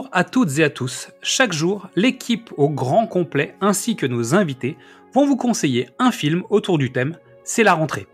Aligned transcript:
Bonjour 0.00 0.16
à 0.16 0.24
toutes 0.24 0.58
et 0.58 0.64
à 0.64 0.70
tous. 0.70 1.10
Chaque 1.20 1.52
jour, 1.52 1.90
l'équipe 1.94 2.54
au 2.56 2.70
grand 2.70 3.06
complet 3.06 3.54
ainsi 3.60 3.96
que 3.96 4.06
nos 4.06 4.34
invités 4.34 4.78
vont 5.12 5.26
vous 5.26 5.36
conseiller 5.36 5.90
un 5.98 6.10
film 6.10 6.42
autour 6.48 6.78
du 6.78 6.90
thème 6.90 7.18
C'est 7.44 7.64
la 7.64 7.74
rentrée. 7.74 8.06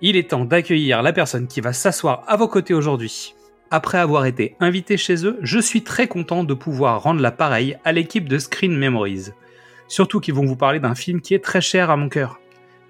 Il 0.00 0.14
est 0.14 0.30
temps 0.30 0.44
d'accueillir 0.44 1.02
la 1.02 1.12
personne 1.12 1.48
qui 1.48 1.60
va 1.60 1.72
s'asseoir 1.72 2.22
à 2.28 2.36
vos 2.36 2.46
côtés 2.46 2.74
aujourd'hui. 2.74 3.34
Après 3.72 3.98
avoir 3.98 4.24
été 4.26 4.54
invité 4.60 4.96
chez 4.96 5.26
eux, 5.26 5.36
je 5.42 5.58
suis 5.58 5.82
très 5.82 6.06
content 6.06 6.44
de 6.44 6.54
pouvoir 6.54 7.02
rendre 7.02 7.20
la 7.20 7.32
pareille 7.32 7.76
à 7.84 7.90
l'équipe 7.90 8.28
de 8.28 8.38
Screen 8.38 8.76
Memories. 8.76 9.30
Surtout 9.88 10.20
qu'ils 10.20 10.34
vont 10.34 10.46
vous 10.46 10.54
parler 10.54 10.78
d'un 10.78 10.94
film 10.94 11.20
qui 11.20 11.34
est 11.34 11.42
très 11.42 11.60
cher 11.60 11.90
à 11.90 11.96
mon 11.96 12.08
cœur. 12.08 12.38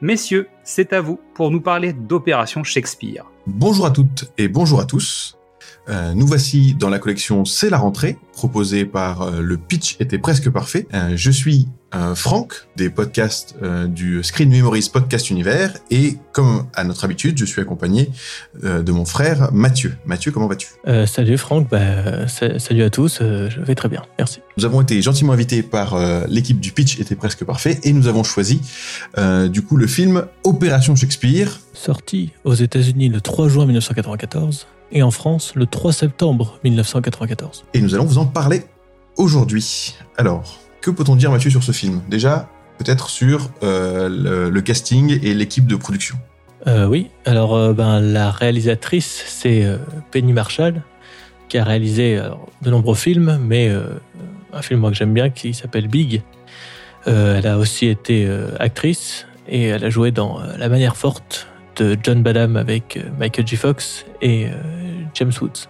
Messieurs, 0.03 0.47
c'est 0.63 0.93
à 0.93 1.01
vous 1.01 1.19
pour 1.33 1.51
nous 1.51 1.63
parler 1.63 1.95
d'Opération 1.95 2.65
Shakespeare. 2.65 3.25
Bonjour 3.47 3.87
à 3.87 3.91
toutes 3.91 4.31
et 4.37 4.49
bonjour 4.49 4.79
à 4.79 4.85
tous. 4.85 5.36
Euh, 5.89 6.15
nous 6.15 6.27
voici 6.27 6.75
dans 6.75 6.89
la 6.89 6.99
collection 6.99 7.45
C'est 7.45 7.71
la 7.71 7.79
rentrée, 7.79 8.19
proposée 8.33 8.85
par 8.85 9.23
euh, 9.23 9.41
le 9.41 9.57
pitch 9.57 9.97
était 10.01 10.19
presque 10.19 10.51
parfait. 10.51 10.87
Euh, 10.95 11.13
je 11.15 11.31
suis 11.31 11.69
Franck 12.15 12.67
des 12.77 12.91
podcasts 12.91 13.55
du 13.87 14.23
Screen 14.23 14.51
Memories 14.51 14.91
Podcast 14.93 15.31
Univers 15.31 15.73
et 15.91 16.19
comme 16.33 16.67
à 16.75 16.85
notre 16.85 17.07
habitude, 17.07 17.39
je 17.39 17.47
suis 17.47 17.63
accompagné 17.63 18.11
de 18.63 18.93
mon 18.93 19.07
frère 19.07 19.51
Mathieu. 19.51 19.97
Mathieu, 20.05 20.31
comment 20.31 20.47
vas-tu? 20.47 20.67
Salut 21.07 21.39
Franck, 21.39 21.71
bah, 21.71 22.29
salut 22.29 22.83
à 22.83 22.91
tous, 22.91 23.21
je 23.23 23.61
vais 23.63 23.75
très 23.75 23.89
bien, 23.89 24.03
merci. 24.19 24.41
Nous 24.59 24.67
avons 24.67 24.83
été 24.83 25.01
gentiment 25.01 25.33
invités 25.33 25.63
par 25.63 25.99
l'équipe 26.29 26.61
du 26.61 26.71
pitch 26.71 27.01
était 27.01 27.17
presque 27.17 27.47
parfait 27.47 27.81
et 27.83 27.95
nous 27.95 28.09
avons 28.09 28.25
choisi 28.25 28.61
du 29.49 29.63
coup 29.63 29.79
le 29.79 29.87
film 29.87 30.27
Opération 30.45 30.95
Shakespeare. 30.95 31.61
Sorti 31.73 32.33
aux 32.45 32.55
États-Unis 32.55 33.09
le 33.09 33.23
3 33.23 33.49
juin 33.49 33.65
1994 33.65 34.67
et 34.93 35.03
en 35.03 35.11
France 35.11 35.55
le 35.55 35.67
3 35.67 35.93
septembre 35.93 36.59
1994. 36.65 37.65
Et 37.75 37.81
nous 37.81 37.95
allons 37.95 38.05
vous 38.05 38.19
en 38.19 38.27
parler 38.27 38.65
aujourd'hui. 39.17 39.95
Alors, 40.17 40.59
que 40.81 40.91
peut-on 40.91 41.17
dire 41.17 41.31
Mathieu 41.31 41.51
sur 41.51 41.63
ce 41.63 41.73
film? 41.73 42.01
Déjà, 42.09 42.49
peut-être 42.79 43.09
sur 43.11 43.51
euh, 43.63 44.51
le, 44.51 44.61
casting 44.61 45.19
et 45.23 45.35
l'équipe 45.35 45.67
de 45.67 45.77
production. 45.77 46.17
Euh, 46.67 46.87
oui, 46.87 47.11
alors 47.25 47.55
euh, 47.55 47.73
ben, 47.73 48.01
la 48.01 48.31
réalisatrice 48.31 49.25
c'est 49.27 49.67
Penny 50.11 50.33
Marshall 50.33 50.83
qui 51.49 51.59
a 51.59 51.65
réalisé 51.65 52.21
de 52.63 52.71
nombreux 52.71 52.97
films, 52.97 53.39
mais 53.41 53.73
un 54.53 54.63
film 54.63 54.81
moi, 54.81 54.91
que 54.91 54.97
j'aime 54.97 55.15
bien 55.15 55.31
qui 55.31 55.55
s'appelle 55.55 55.87
Big. 55.87 56.23
elle 57.07 57.47
a 57.47 57.57
aussi 57.57 57.87
été 57.87 58.29
actrice 58.59 59.27
et 59.49 59.67
elle 59.67 59.85
a 59.85 59.91
joué 59.91 60.11
dans 60.11 60.41
La 60.59 60.69
manière 60.69 60.97
forte 60.97 61.47
de 61.77 61.97
John 62.03 62.23
Badham 62.23 62.57
avec 62.57 62.99
Michael 63.19 63.47
J. 63.47 63.57
Fox 63.57 64.05
et 64.23 64.49
James 65.15 65.33
Woods. 65.41 65.69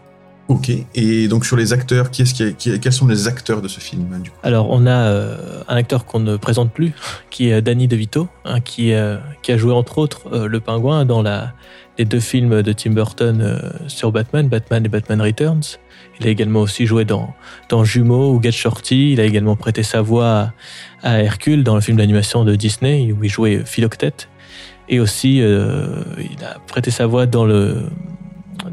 Ok, 0.48 0.70
et 0.94 1.26
donc 1.26 1.44
sur 1.44 1.56
les 1.56 1.72
acteurs, 1.72 2.12
qui 2.12 2.22
est-ce 2.22 2.32
qui, 2.32 2.78
quels 2.78 2.92
sont 2.92 3.08
les 3.08 3.26
acteurs 3.26 3.60
de 3.62 3.66
ce 3.66 3.80
film 3.80 4.20
du 4.22 4.30
coup? 4.30 4.36
Alors 4.44 4.70
on 4.70 4.86
a 4.86 5.08
euh, 5.08 5.62
un 5.66 5.74
acteur 5.74 6.04
qu'on 6.04 6.20
ne 6.20 6.36
présente 6.36 6.70
plus, 6.70 6.92
qui 7.30 7.50
est 7.50 7.60
Danny 7.62 7.88
DeVito, 7.88 8.28
hein, 8.44 8.60
qui, 8.60 8.92
euh, 8.92 9.16
qui 9.42 9.50
a 9.50 9.56
joué 9.56 9.72
entre 9.72 9.98
autres 9.98 10.32
euh, 10.32 10.46
le 10.46 10.60
pingouin 10.60 11.04
dans 11.04 11.20
la, 11.20 11.52
les 11.98 12.04
deux 12.04 12.20
films 12.20 12.62
de 12.62 12.72
Tim 12.72 12.90
Burton 12.90 13.60
sur 13.88 14.12
Batman, 14.12 14.48
Batman 14.48 14.84
et 14.84 14.88
Batman 14.88 15.20
Returns. 15.20 15.78
Il 16.20 16.26
a 16.28 16.30
également 16.30 16.60
aussi 16.60 16.86
joué 16.86 17.04
dans, 17.04 17.34
dans 17.68 17.82
Jumeaux 17.82 18.32
ou 18.32 18.40
Get 18.40 18.52
Shorty. 18.52 19.12
Il 19.12 19.20
a 19.20 19.24
également 19.24 19.56
prêté 19.56 19.82
sa 19.82 20.00
voix 20.00 20.52
à, 21.02 21.22
Hercule 21.22 21.64
dans 21.64 21.74
le 21.74 21.80
film 21.80 21.96
d'animation 21.96 22.44
de 22.44 22.54
Disney 22.54 23.12
où 23.12 23.24
il 23.24 23.30
jouait 23.30 23.62
Philoctète. 23.64 24.28
Et 24.88 25.00
aussi, 25.00 25.38
il 25.38 26.44
a 26.44 26.58
prêté 26.66 26.90
sa 26.90 27.06
voix 27.06 27.26
dans 27.26 27.44
le 27.44 27.88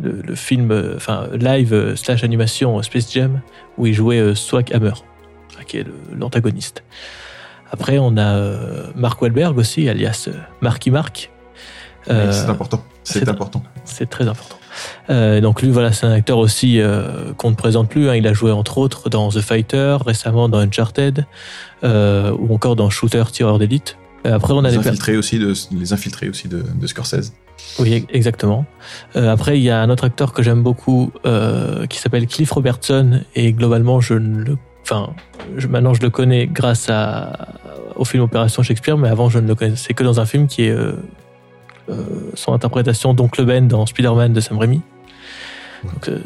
le, 0.02 0.36
film, 0.36 0.72
euh, 0.72 0.94
enfin 0.96 1.28
live 1.34 1.74
euh, 1.74 1.96
slash 1.96 2.24
animation 2.24 2.82
Space 2.82 3.12
Jam, 3.12 3.42
où 3.78 3.88
il 3.88 3.94
jouait 3.94 4.20
euh, 4.20 4.36
Swag 4.36 4.74
Hammer, 4.74 4.94
qui 5.68 5.78
est 5.78 5.86
l'antagoniste. 6.16 6.84
Après, 7.72 7.98
on 8.00 8.18
a 8.18 8.40
Mark 8.96 9.20
Wahlberg 9.20 9.58
aussi, 9.58 9.90
alias 9.90 10.30
Marky 10.62 10.92
Mark. 10.92 11.32
c'est 12.06 12.14
important. 12.48 12.84
C'est 13.04 13.28
important. 13.28 13.64
C'est 13.84 14.08
très 14.08 14.28
important. 14.28 14.58
donc 15.10 15.64
lui, 15.64 15.72
voilà, 15.72 15.92
c'est 15.92 16.06
un 16.06 16.12
acteur 16.12 16.38
aussi 16.38 16.80
qu'on 17.38 17.50
ne 17.50 17.56
présente 17.56 17.90
plus. 17.90 18.10
Hein. 18.10 18.16
Il 18.16 18.28
a 18.28 18.34
joué 18.34 18.52
entre 18.52 18.78
autres 18.78 19.10
dans 19.10 19.30
The 19.30 19.42
Fighter, 19.42 19.98
récemment 20.06 20.50
dans 20.50 20.60
Uncharted, 20.60 21.26
ou 21.82 22.54
encore 22.54 22.76
dans 22.76 22.92
Shooter 22.92 23.24
Tireur 23.32 23.58
d'élite. 23.58 23.98
Après, 24.26 24.54
on 24.54 24.64
a 24.64 24.70
les 24.70 24.78
infiltrés 24.78 25.18
aussi 25.18 25.38
de 25.40 25.54
les 25.72 25.94
infiltrés 25.94 26.30
aussi 26.30 26.48
de, 26.48 26.64
de 26.64 26.88
Scorsese. 26.88 27.34
Oui, 27.80 28.06
exactement. 28.10 28.66
Euh, 29.16 29.32
après, 29.32 29.58
il 29.58 29.64
y 29.64 29.70
a 29.70 29.82
un 29.82 29.90
autre 29.90 30.04
acteur 30.04 30.34
que 30.34 30.44
j'aime 30.44 30.62
beaucoup 30.62 31.12
euh, 31.26 31.86
qui 31.88 32.00
s'appelle 32.00 32.28
Cliff 32.28 32.52
Robertson 32.52 33.22
et 33.36 33.54
globalement, 33.54 34.00
je 34.00 34.14
ne 34.14 34.44
le, 34.44 34.58
enfin, 34.84 35.14
je, 35.58 35.68
maintenant 35.68 35.94
je 35.94 36.02
le 36.02 36.10
connais 36.10 36.48
grâce 36.48 36.90
à, 36.90 37.48
au 37.96 38.06
film 38.06 38.24
Opération 38.24 38.62
Shakespeare, 38.64 38.98
mais 38.98 39.10
avant 39.10 39.30
je 39.30 39.40
ne 39.40 39.48
le 39.48 39.56
connaissais 39.56 39.94
que 39.94 40.04
dans 40.04 40.20
un 40.20 40.26
film 40.26 40.48
qui 40.48 40.64
est 40.64 40.72
euh, 40.72 40.94
euh 41.90 42.04
son 42.36 42.54
interprétation 42.54 43.14
d'Oncle 43.14 43.44
Ben 43.46 43.68
dans 43.68 43.86
Spider-Man 43.86 44.34
de 44.34 44.40
Sam 44.40 44.58
Raimi. 44.58 44.82
Donc, 45.84 46.10
euh, 46.10 46.20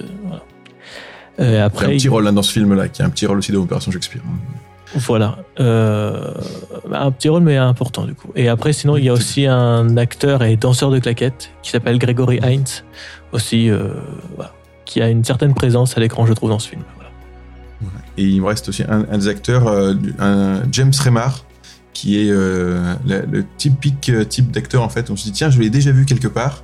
voilà. 1.37 1.65
après, 1.65 1.85
il 1.85 1.89
y 1.89 1.91
a 1.91 1.95
un 1.95 1.97
petit 1.97 2.09
rôle 2.09 2.31
dans 2.31 2.43
ce 2.43 2.51
film-là, 2.51 2.89
qui 2.89 3.01
a 3.01 3.05
un 3.05 3.09
petit 3.09 3.25
rôle 3.25 3.37
aussi 3.37 3.51
dans 3.51 3.61
Opération 3.61 3.91
Shakespeare. 3.91 4.21
Voilà. 4.95 5.39
Euh, 5.59 6.33
un 6.91 7.11
petit 7.11 7.29
rôle, 7.29 7.43
mais 7.43 7.57
important, 7.57 8.05
du 8.05 8.13
coup. 8.13 8.31
Et 8.35 8.47
après, 8.47 8.73
sinon, 8.73 8.97
il 8.97 9.05
y 9.05 9.09
a 9.09 9.13
aussi 9.13 9.45
un 9.45 9.97
acteur 9.97 10.43
et 10.43 10.55
danseur 10.55 10.91
de 10.91 10.99
claquettes 10.99 11.51
qui 11.61 11.71
s'appelle 11.71 11.99
Gregory 11.99 12.39
Hines, 12.43 12.83
aussi, 13.31 13.69
euh, 13.69 13.89
qui 14.85 15.01
a 15.01 15.09
une 15.09 15.23
certaine 15.23 15.53
présence 15.53 15.97
à 15.97 15.99
l'écran, 15.99 16.25
je 16.25 16.33
trouve, 16.33 16.49
dans 16.49 16.59
ce 16.59 16.69
film. 16.69 16.83
Et 18.17 18.23
il 18.23 18.41
me 18.41 18.47
reste 18.47 18.69
aussi 18.69 18.83
un, 18.87 19.17
des 19.17 19.27
acteurs, 19.27 19.67
euh, 19.67 19.93
un 20.19 20.61
James 20.71 20.93
Remar, 21.03 21.45
qui 21.93 22.17
est 22.19 22.31
le, 22.31 23.45
typique 23.57 24.11
type 24.29 24.51
d'acteur, 24.51 24.83
en 24.83 24.89
fait. 24.89 25.09
On 25.09 25.15
se 25.15 25.25
dit, 25.25 25.31
tiens, 25.31 25.49
je 25.49 25.59
l'ai 25.59 25.69
déjà 25.69 25.91
vu 25.91 26.05
quelque 26.05 26.27
part, 26.27 26.63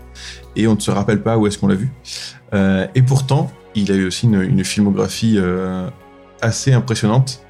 et 0.55 0.67
on 0.67 0.75
ne 0.75 0.79
se 0.79 0.91
rappelle 0.91 1.21
pas 1.21 1.37
où 1.37 1.47
est-ce 1.47 1.57
qu'on 1.57 1.67
l'a 1.67 1.75
vu. 1.75 1.91
et 2.53 3.01
pourtant, 3.01 3.51
il 3.75 3.91
a 3.91 3.95
eu 3.95 4.05
aussi 4.05 4.27
une 4.27 4.63
filmographie 4.63 5.39
assez 6.41 6.73
impressionnante 6.73 7.42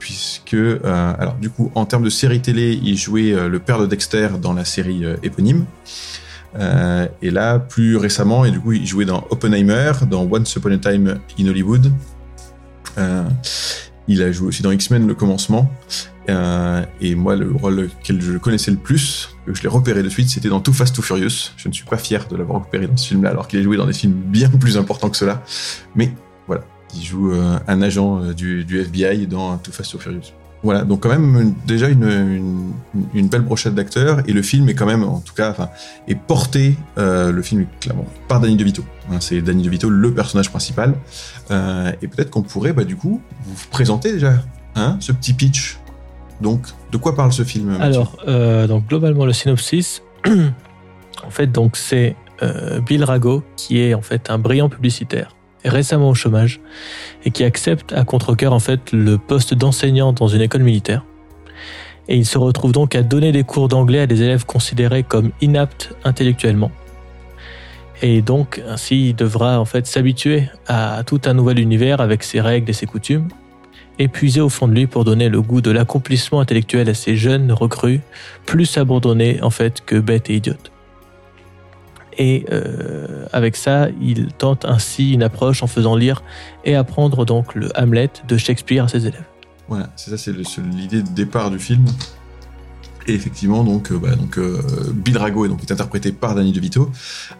puisque, 0.00 0.54
euh, 0.54 1.14
alors 1.18 1.34
du 1.34 1.50
coup, 1.50 1.70
en 1.76 1.84
termes 1.84 2.02
de 2.02 2.10
série 2.10 2.40
télé, 2.40 2.80
il 2.82 2.96
jouait 2.96 3.32
euh, 3.32 3.48
le 3.48 3.60
père 3.60 3.78
de 3.78 3.86
Dexter 3.86 4.30
dans 4.42 4.54
la 4.54 4.64
série 4.64 5.04
euh, 5.04 5.16
éponyme. 5.22 5.66
et 7.22 7.30
là, 7.30 7.60
plus 7.60 7.96
récemment, 7.96 8.44
et 8.44 8.50
du 8.50 8.58
coup, 8.58 8.72
il 8.72 8.86
jouait 8.86 9.04
dans 9.04 9.24
Oppenheimer, 9.30 9.92
dans 10.10 10.22
Once 10.28 10.52
Upon 10.56 10.72
a 10.72 10.78
Time 10.78 11.20
in 11.38 11.46
Hollywood. 11.46 11.92
il 14.08 14.22
a 14.22 14.32
joué 14.32 14.48
aussi 14.48 14.62
dans 14.62 14.72
X-Men 14.72 15.06
le 15.06 15.14
commencement. 15.14 15.70
et 17.00 17.14
moi, 17.14 17.36
le 17.36 17.52
rôle 17.52 17.88
que 18.02 18.18
je 18.18 18.38
connaissais 18.38 18.72
le 18.72 18.78
plus, 18.78 19.36
que 19.46 19.54
je 19.54 19.62
l'ai 19.62 19.68
repéré 19.68 20.02
de 20.02 20.08
suite, 20.08 20.28
c'était 20.28 20.48
dans 20.48 20.60
Too 20.60 20.72
Fast 20.72 20.96
Too 20.96 21.02
Furious. 21.02 21.52
Je 21.56 21.68
ne 21.68 21.72
suis 21.72 21.84
pas 21.84 21.98
fier 21.98 22.26
de 22.26 22.36
l'avoir 22.36 22.64
repéré 22.64 22.88
dans 22.88 22.96
ce 22.96 23.06
film-là, 23.08 23.30
alors 23.30 23.46
qu'il 23.46 23.60
a 23.60 23.62
joué 23.62 23.76
dans 23.76 23.86
des 23.86 23.92
films 23.92 24.14
bien 24.14 24.48
plus 24.48 24.76
importants 24.76 25.10
que 25.10 25.16
cela. 25.16 25.44
Mais 25.94 26.12
il 26.94 27.02
joue 27.02 27.32
euh, 27.32 27.58
un 27.66 27.82
agent 27.82 28.22
euh, 28.22 28.34
du, 28.34 28.80
FBI 28.80 29.26
dans 29.26 29.56
Too 29.58 29.72
Fast 29.72 29.92
Too 29.92 29.98
Furious. 29.98 30.32
Voilà, 30.62 30.82
donc 30.82 31.00
quand 31.00 31.08
même 31.08 31.54
déjà 31.66 31.88
une, 31.88 32.72
une, 33.14 33.28
belle 33.28 33.40
brochette 33.40 33.74
d'acteurs 33.74 34.20
et 34.28 34.32
le 34.34 34.42
film 34.42 34.68
est 34.68 34.74
quand 34.74 34.84
même, 34.84 35.04
en 35.04 35.20
tout 35.20 35.32
cas, 35.32 35.50
enfin, 35.50 35.70
est 36.06 36.14
porté, 36.14 36.76
euh, 36.98 37.32
le 37.32 37.40
film 37.40 37.62
est 37.62 37.80
clairement 37.80 38.04
par 38.28 38.40
Danny 38.40 38.56
DeVito. 38.56 38.84
Hein, 39.10 39.16
c'est 39.20 39.40
Danny 39.40 39.62
DeVito 39.62 39.88
le 39.88 40.12
personnage 40.12 40.50
principal 40.50 40.94
et 41.50 42.08
peut-être 42.08 42.30
qu'on 42.30 42.42
pourrait, 42.42 42.74
bah, 42.74 42.84
du 42.84 42.94
coup, 42.94 43.22
vous 43.46 43.54
présenter 43.70 44.12
déjà 44.12 44.34
hein, 44.76 44.98
ce 45.00 45.12
petit 45.12 45.32
pitch. 45.32 45.78
Donc, 46.42 46.66
de 46.92 46.98
quoi 46.98 47.16
parle 47.16 47.32
ce 47.32 47.42
film 47.42 47.78
Alors, 47.80 48.18
donc 48.68 48.86
globalement 48.86 49.24
le 49.24 49.32
synopsis, 49.32 50.02
en 50.26 51.30
fait, 51.30 51.46
donc 51.46 51.78
c'est 51.78 52.16
Bill 52.86 53.02
Rago 53.04 53.42
qui 53.56 53.78
est 53.80 53.94
en 53.94 54.02
fait 54.02 54.28
un 54.28 54.38
brillant 54.38 54.68
publicitaire 54.68 55.34
récemment 55.64 56.08
au 56.08 56.14
chômage 56.14 56.60
et 57.24 57.30
qui 57.30 57.44
accepte 57.44 57.92
à 57.92 58.04
contre-cœur 58.04 58.52
en 58.52 58.60
fait 58.60 58.92
le 58.92 59.18
poste 59.18 59.54
d'enseignant 59.54 60.12
dans 60.12 60.28
une 60.28 60.40
école 60.40 60.62
militaire. 60.62 61.04
Et 62.08 62.16
il 62.16 62.26
se 62.26 62.38
retrouve 62.38 62.72
donc 62.72 62.94
à 62.94 63.02
donner 63.02 63.30
des 63.32 63.44
cours 63.44 63.68
d'anglais 63.68 64.00
à 64.00 64.06
des 64.06 64.22
élèves 64.22 64.44
considérés 64.44 65.02
comme 65.02 65.30
inaptes 65.40 65.94
intellectuellement. 66.04 66.72
Et 68.02 68.22
donc, 68.22 68.62
ainsi, 68.66 69.10
il 69.10 69.14
devra 69.14 69.60
en 69.60 69.64
fait 69.64 69.86
s'habituer 69.86 70.48
à 70.66 71.02
tout 71.04 71.20
un 71.26 71.34
nouvel 71.34 71.58
univers 71.58 72.00
avec 72.00 72.22
ses 72.22 72.40
règles 72.40 72.70
et 72.70 72.72
ses 72.72 72.86
coutumes, 72.86 73.28
épuisé 73.98 74.40
au 74.40 74.48
fond 74.48 74.66
de 74.66 74.72
lui 74.72 74.86
pour 74.86 75.04
donner 75.04 75.28
le 75.28 75.42
goût 75.42 75.60
de 75.60 75.70
l'accomplissement 75.70 76.40
intellectuel 76.40 76.88
à 76.88 76.94
ces 76.94 77.16
jeunes 77.16 77.52
recrues, 77.52 78.00
plus 78.46 78.78
abandonnés 78.78 79.42
en 79.42 79.50
fait 79.50 79.84
que 79.84 79.96
bêtes 79.96 80.30
et 80.30 80.36
idiotes. 80.36 80.72
Et 82.20 82.44
euh, 82.52 83.24
avec 83.32 83.56
ça, 83.56 83.88
il 83.98 84.26
tente 84.34 84.66
ainsi 84.66 85.14
une 85.14 85.22
approche 85.22 85.62
en 85.62 85.66
faisant 85.66 85.96
lire 85.96 86.22
et 86.66 86.76
apprendre 86.76 87.24
donc 87.24 87.54
le 87.54 87.70
Hamlet 87.74 88.10
de 88.28 88.36
Shakespeare 88.36 88.84
à 88.84 88.88
ses 88.88 89.06
élèves. 89.06 89.24
Voilà, 89.68 89.88
c'est 89.96 90.14
ça, 90.14 90.30
l'idée 90.70 91.02
de 91.02 91.08
départ 91.08 91.50
du 91.50 91.58
film. 91.58 91.86
Et 93.06 93.14
effectivement, 93.14 93.64
donc, 93.64 93.90
euh, 93.90 93.98
bah, 93.98 94.14
donc 94.14 94.36
euh, 94.38 94.60
Bill 94.92 95.16
Rago 95.16 95.46
est 95.46 95.48
donc 95.48 95.62
interprété 95.70 96.12
par 96.12 96.34
Danny 96.34 96.52
DeVito, 96.52 96.90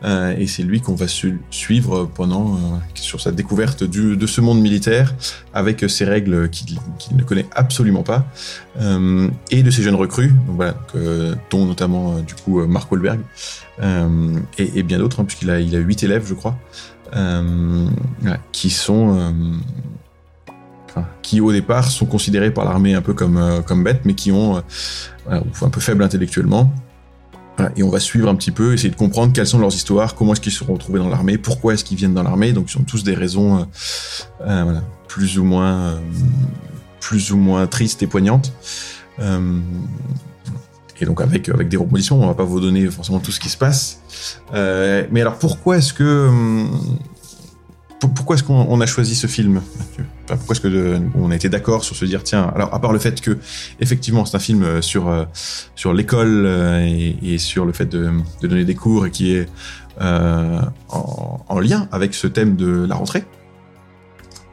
euh, 0.05 0.35
et 0.39 0.47
c'est 0.47 0.63
lui 0.63 0.81
qu'on 0.81 0.95
va 0.95 1.07
su- 1.07 1.41
suivre 1.51 2.07
pendant 2.15 2.59
sur 2.95 3.21
sa 3.21 3.31
découverte 3.31 3.85
du, 3.85 4.17
de 4.17 4.27
ce 4.27 4.41
monde 4.41 4.61
militaire 4.61 5.15
avec 5.53 5.85
ses 5.89 6.05
règles 6.07 6.49
qu'il 6.49 6.79
ne 7.13 7.23
connaît 7.23 7.47
absolument 7.55 8.03
pas, 8.03 8.27
et 9.51 9.63
de 9.63 9.71
ces 9.71 9.83
jeunes 9.83 9.95
recrues, 9.95 10.29
donc 10.47 10.57
voilà, 10.57 10.73
donc, 10.73 11.03
dont 11.51 11.67
notamment 11.67 12.21
du 12.21 12.35
coup 12.35 12.65
Mark 12.67 12.91
Wahlberg 12.91 13.21
et, 13.83 14.71
et 14.79 14.83
bien 14.83 14.99
d'autres, 14.99 15.21
hein, 15.21 15.25
puisqu'il 15.25 15.51
a 15.51 15.61
il 15.61 15.75
a 15.77 15.79
huit 15.79 16.03
élèves, 16.03 16.25
je 16.27 16.35
crois, 16.35 16.57
qui 18.53 18.71
sont 18.71 19.33
qui 21.23 21.41
au 21.41 21.53
départ 21.53 21.91
sont 21.91 22.07
considérés 22.07 22.51
par 22.51 22.65
l'armée 22.65 22.95
un 22.95 23.03
peu 23.03 23.15
comme, 23.15 23.37
euh, 23.37 23.61
comme 23.61 23.85
bêtes, 23.85 24.03
mais 24.05 24.15
qui 24.15 24.33
ont 24.33 24.57
euh, 24.57 25.41
un 25.63 25.69
peu 25.69 25.81
faibles 25.81 26.03
intellectuellement. 26.03 26.73
Et 27.77 27.83
on 27.83 27.91
va 27.91 28.01
suivre 28.01 28.27
un 28.31 28.35
petit 28.37 28.53
peu, 28.53 28.73
essayer 28.73 28.89
de 28.89 28.97
comprendre 28.97 29.35
quelles 29.35 29.47
sont 29.47 29.59
leurs 29.59 29.75
histoires, 29.75 30.15
comment 30.15 30.33
est-ce 30.33 30.41
qu'ils 30.41 30.53
se 30.53 30.65
sont 30.65 30.73
retrouvés 30.73 30.99
dans 30.99 31.11
l'armée, 31.11 31.37
pourquoi 31.37 31.75
est-ce 31.75 31.85
qu'ils 31.85 31.99
viennent 31.99 32.15
dans 32.15 32.23
l'armée. 32.23 32.55
Donc 32.55 32.73
ils 32.73 32.79
ont 32.79 32.85
tous 32.85 33.05
des 33.05 33.15
raisons 33.15 33.69
euh, 34.47 34.81
plus 35.09 35.39
ou 35.39 35.45
moins 35.45 36.01
plus 37.01 37.33
ou 37.33 37.37
moins 37.37 37.67
tristes 37.67 38.03
et 38.03 38.07
poignantes. 38.07 38.55
Et 39.19 41.05
donc 41.05 41.21
avec 41.21 41.51
avec 41.51 41.69
des 41.69 41.77
rebondissements, 41.77 42.21
on 42.21 42.27
va 42.29 42.35
pas 42.35 42.45
vous 42.45 42.61
donner 42.61 42.87
forcément 42.87 43.19
tout 43.19 43.31
ce 43.31 43.41
qui 43.41 43.51
se 43.51 43.59
passe. 43.59 44.01
Mais 44.55 45.21
alors 45.21 45.39
pourquoi 45.39 45.77
est-ce 45.77 45.93
que 45.93 46.29
hum, 46.29 46.71
pourquoi 48.09 48.37
est-ce 48.37 48.43
qu'on 48.45 48.67
on 48.69 48.81
a 48.81 48.87
choisi 48.87 49.15
ce 49.15 49.27
film 49.27 49.61
Pourquoi 50.27 50.53
est-ce 50.55 50.61
que 50.61 50.69
de- 50.69 51.01
on 51.15 51.31
a 51.31 51.37
été 51.37 51.49
d'accord 51.49 51.85
sur 51.85 51.95
se 51.97 52.05
dire 52.05 52.23
tiens 52.23 52.51
alors 52.55 52.73
à 52.75 52.81
part 52.81 52.93
le 52.93 52.99
fait 52.99 53.21
que 53.21 53.39
effectivement 53.81 54.25
c'est 54.25 54.37
un 54.37 54.41
film 54.41 54.63
euh, 54.63 54.81
sur 54.83 55.09
euh, 55.09 55.25
sur 55.77 55.93
l'école 55.93 56.45
euh, 56.47 57.15
et, 57.23 57.39
sur 57.39 57.65
le 57.67 57.73
fait 57.73 57.87
de, 57.87 58.11
de 58.43 58.47
donner 58.49 58.65
des 58.65 58.75
cours 58.75 59.07
et 59.07 59.11
qui 59.11 59.35
est 59.35 59.49
euh, 60.01 60.61
en, 60.89 61.41
en 61.49 61.59
lien 61.59 61.89
avec 61.93 62.15
ce 62.15 62.27
thème 62.27 62.57
de 62.57 62.87
la 62.89 62.95
rentrée. 62.95 63.25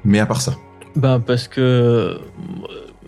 Mais 0.03 0.19
à 0.19 0.25
part 0.25 0.41
ça. 0.41 0.53
Ben 0.95 1.19
parce 1.19 1.47
que 1.47 2.17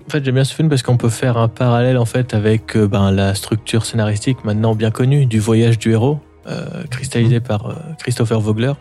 en 0.08 0.10
fait 0.12 0.24
j'aime 0.24 0.36
bien 0.36 0.44
ce 0.44 0.54
film 0.54 0.70
parce 0.70 0.84
qu'on 0.84 0.98
peut 0.98 1.10
faire 1.10 1.38
un 1.38 1.48
parallèle 1.48 1.98
en 1.98 2.06
fait 2.06 2.34
avec 2.34 2.76
euh, 2.78 2.88
ben, 2.88 3.12
la 3.12 3.36
structure 3.36 3.86
scénaristique 3.86 4.44
maintenant 4.46 4.76
bien 4.76 4.92
connue 4.92 5.26
du 5.26 5.40
voyage 5.40 5.78
du 5.80 5.92
héros 5.92 6.20
euh, 6.48 6.86
cristallisé 6.90 7.42
par 7.42 7.66
euh, 7.66 7.74
Christopher 8.00 8.40
Vogler. 8.40 8.72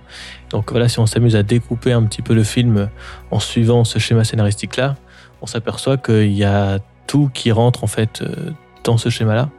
Donc 0.51 0.71
voilà 0.71 0.89
si 0.89 1.01
on 1.01 1.07
s'amuse 1.07 1.35
à 1.35 1.43
découper 1.43 1.93
un 1.93 2.05
petit 2.05 2.23
peu 2.23 2.33
le 2.33 2.45
film 2.45 2.89
en 3.33 3.41
suivant 3.41 3.83
ce 3.85 3.99
schéma 3.99 4.23
scénaristique 4.23 4.77
là, 4.77 4.97
on 5.43 5.47
s'aperçoit 5.47 5.97
qu'il 5.97 6.33
y 6.33 6.45
a 6.45 6.79
tout 7.09 7.31
qui 7.35 7.51
rentre 7.51 7.83
en 7.83 7.89
fait 7.89 8.23
euh, 8.23 8.53
dans 8.85 8.97
ce 8.97 9.11
schéma 9.11 9.35
là. 9.35 9.51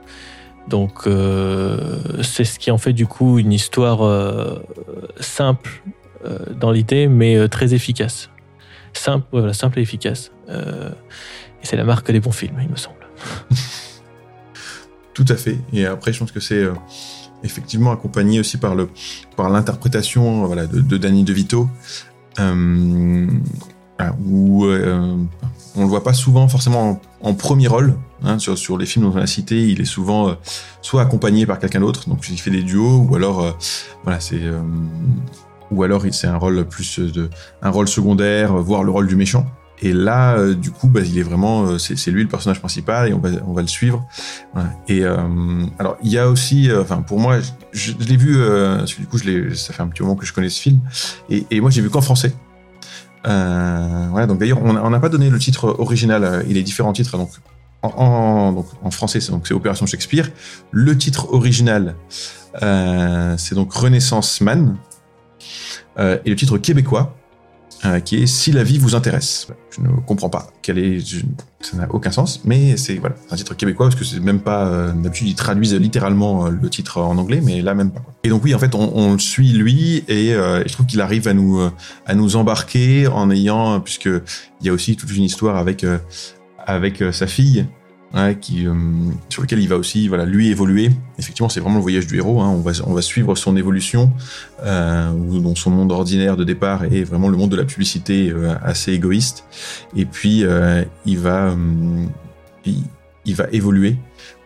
Donc 0.70 1.08
euh, 1.08 2.00
c'est 2.22 2.46
ce 2.46 2.58
qui 2.58 2.72
en 2.72 2.78
fait 2.78 2.94
du 2.94 3.06
coup 3.06 3.38
une 3.38 3.52
histoire 3.52 4.00
simple 5.20 5.84
dans 6.56 6.72
l'idée 6.72 7.08
mais 7.08 7.50
très 7.50 7.74
efficace 7.74 8.30
simple, 8.94 9.26
voilà, 9.32 9.54
simple 9.54 9.80
et 9.80 9.82
efficace. 9.82 10.32
Et 10.50 11.66
c'est 11.66 11.76
la 11.76 11.84
marque 11.84 12.10
des 12.12 12.20
bons 12.20 12.32
films, 12.32 12.58
il 12.62 12.70
me 12.70 12.76
semble. 12.76 13.08
Tout 15.14 15.26
à 15.28 15.36
fait. 15.36 15.58
Et 15.74 15.86
après, 15.86 16.14
je 16.14 16.20
pense 16.20 16.32
que 16.32 16.40
c'est 16.40 16.66
effectivement 17.44 17.92
accompagné 17.92 18.40
aussi 18.40 18.58
par 18.58 18.76
le 18.76 18.90
par 19.36 19.50
l'interprétation 19.50 20.44
euh, 20.44 20.48
voilà 20.48 20.68
de, 20.68 20.82
de 20.82 20.98
Danny 20.98 21.24
DeVito, 21.24 21.70
euh, 22.40 23.28
voilà, 23.98 24.16
où 24.26 24.66
euh, 24.66 25.16
on 25.76 25.82
le 25.82 25.88
voit 25.88 26.04
pas 26.04 26.14
souvent 26.14 26.48
forcément 26.48 27.02
en, 27.22 27.34
premier 27.34 27.68
rôle. 27.68 27.96
Hein, 28.22 28.38
sur, 28.38 28.58
sur 28.58 28.78
les 28.78 28.86
films 28.86 29.06
dont 29.06 29.18
on 29.18 29.22
a 29.22 29.28
cité, 29.28 29.70
il 29.70 29.80
est 29.80 29.86
souvent 29.86 30.28
euh, 30.28 30.34
soit 30.82 31.02
accompagné 31.02 31.46
par 31.46 31.58
quelqu'un 31.58 31.80
d'autre, 31.80 32.10
donc 32.10 32.28
il 32.30 32.38
fait 32.38 32.52
des 32.52 32.64
duos, 32.64 33.08
ou 33.10 33.16
alors 33.16 33.42
euh, 33.42 33.52
voilà 34.04 34.20
c'est 34.20 34.42
ou 35.72 35.84
alors 35.84 36.04
c'est 36.12 36.28
un 36.28 36.38
rôle 36.38 36.66
plus 36.66 37.00
de 37.00 37.30
un 37.62 37.70
rôle 37.70 37.88
secondaire, 37.88 38.54
voire 38.56 38.84
le 38.84 38.92
rôle 38.92 39.08
du 39.08 39.16
méchant. 39.16 39.46
Et 39.82 39.94
là, 39.94 40.36
euh, 40.38 40.56
du 40.56 40.72
coup, 40.72 40.90
bah, 40.90 41.00
il 41.06 41.18
est 41.18 41.24
vraiment, 41.24 41.64
euh, 41.64 41.78
c'est 41.78 42.12
lui 42.12 42.24
le 42.24 42.28
personnage 42.28 42.60
principal 42.60 43.08
et 43.08 43.14
on 43.14 43.20
va, 43.20 43.30
on 43.48 43.54
va 43.54 43.62
le 43.62 43.68
suivre. 43.68 44.06
Voilà. 44.54 44.72
Et 44.90 45.06
euh, 45.06 45.18
alors, 45.80 45.98
il 46.04 46.12
y 46.12 46.18
a 46.18 46.28
aussi, 46.28 46.70
euh, 46.70 46.82
enfin, 46.82 47.02
pour 47.02 47.20
moi, 47.20 47.40
je, 47.72 47.94
je 47.98 48.06
l'ai 48.06 48.18
vu, 48.18 48.36
euh, 48.38 48.80
parce 48.80 48.94
que 48.94 49.00
du 49.00 49.08
coup, 49.08 49.18
je 49.18 49.54
ça 49.56 49.72
fait 49.72 49.82
un 49.82 49.88
petit 49.88 50.02
moment 50.02 50.16
que 50.16 50.26
je 50.26 50.34
connais 50.34 50.50
ce 50.50 50.60
film, 50.60 50.80
et, 51.30 51.46
et 51.50 51.62
moi, 51.62 51.72
j'ai 51.72 51.82
vu 51.82 51.90
qu'en 51.90 52.02
français. 52.02 52.34
Euh, 53.26 54.08
voilà, 54.12 54.28
donc 54.28 54.40
d'ailleurs, 54.40 54.62
on 54.62 54.90
n'a 54.90 55.00
pas 55.00 55.10
donné 55.10 55.30
le 55.30 55.40
titre 55.40 55.76
original, 55.80 56.44
il 56.50 56.58
est 56.58 56.64
différents 56.64 56.94
titres, 56.94 57.18
donc 57.18 57.30
en, 57.82 57.88
en, 57.90 58.52
donc, 58.52 58.66
en 58.84 58.92
français, 58.92 59.22
c'est 59.22 59.32
donc 59.32 59.50
Opération 59.52 59.86
Shakespeare. 59.86 60.30
Le 60.72 60.98
titre 60.98 61.34
original, 61.34 61.96
c'est 62.62 63.56
donc 63.56 63.74
Renaissance 63.74 64.42
Man, 64.42 64.78
et 65.98 66.30
le 66.30 66.36
titre 66.36 66.58
québécois, 66.58 67.16
euh, 67.86 68.00
qui 68.00 68.24
est 68.24 68.28
Si 68.28 68.52
la 68.52 68.64
vie 68.64 68.78
vous 68.78 68.96
intéresse. 68.96 69.48
Je 69.72 69.82
ne 69.82 69.88
comprends 70.06 70.30
pas 70.30 70.52
quel 70.62 70.78
est, 70.78 71.00
ça 71.62 71.78
n'a 71.78 71.88
aucun 71.92 72.12
sens, 72.12 72.42
mais 72.44 72.76
c'est 72.76 72.96
voilà, 72.96 73.16
un 73.32 73.36
titre 73.36 73.56
québécois 73.56 73.88
parce 73.88 73.96
que 73.96 74.04
c'est 74.04 74.20
même 74.20 74.42
pas 74.42 74.68
euh, 74.68 74.92
d'habitude 74.92 75.28
ils 75.28 75.36
traduisent 75.36 75.76
littéralement 75.76 76.48
euh, 76.48 76.50
le 76.50 76.70
titre 76.70 77.00
en 77.00 77.18
anglais, 77.18 77.42
mais 77.44 77.62
là 77.62 77.76
même 77.76 77.92
pas. 77.92 78.02
Et 78.24 78.30
donc 78.30 78.44
oui, 78.44 78.54
en 78.54 78.60
fait, 78.60 78.76
on, 78.76 79.14
le 79.14 79.20
suit 79.20 79.54
lui 79.54 80.04
et, 80.08 80.32
je 80.32 80.74
trouve 80.74 80.86
qu'il 80.86 81.02
arrive 81.02 81.28
à 81.28 81.34
nous 81.34 81.62
à 82.06 82.16
nous 82.16 82.36
embarquer 82.36 83.08
en 83.08 83.32
ayant 83.32 83.80
puisque 83.80 84.10
il 84.62 84.68
y 84.68 84.70
a 84.70 84.74
aussi 84.74 84.96
toute 84.96 85.16
une 85.16 85.24
histoire 85.24 85.56
avec 85.56 85.86
avec 86.66 87.04
sa 87.12 87.28
fille. 87.28 87.66
Hein, 88.14 88.34
euh, 88.34 88.74
sur 89.30 89.42
lequel 89.42 89.60
il 89.60 89.68
va 89.68 89.78
aussi 89.78 90.08
voilà 90.08 90.26
lui 90.26 90.50
évoluer 90.50 90.90
effectivement 91.18 91.50
c'est 91.50 91.60
vraiment 91.60 91.78
le 91.78 91.82
voyage 91.82 92.08
du 92.08 92.18
héros 92.18 92.42
hein, 92.42 92.50
on 92.86 92.94
va 92.94 93.02
suivre 93.02 93.36
son 93.36 93.56
évolution 93.56 94.12
euh, 94.64 95.12
dont 95.12 95.56
son 95.56 95.72
monde 95.72 95.92
ordinaire 95.92 96.38
de 96.38 96.44
départ 96.44 96.86
est 96.86 97.04
vraiment 97.04 97.30
le 97.30 97.38
monde 97.38 97.52
de 97.52 97.56
la 97.56 97.66
publicité 97.66 98.30
euh, 98.30 98.56
assez 98.64 98.94
égoïste. 98.94 99.46
Et 99.96 100.06
puis 100.06 100.44
il 101.06 101.20
va 101.20 101.56
il, 103.26 103.36
va 103.36 103.46
évoluer 103.52 103.98